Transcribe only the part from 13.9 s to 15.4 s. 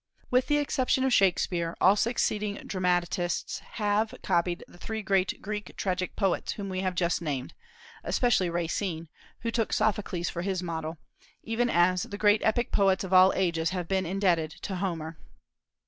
indebted to Homer.